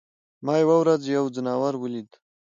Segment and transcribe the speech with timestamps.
[0.45, 2.09] ما یوه ورځ یو ځناور ولید.